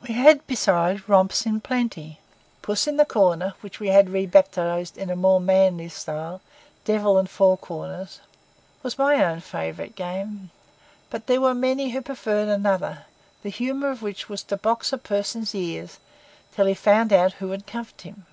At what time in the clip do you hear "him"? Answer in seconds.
18.02-18.26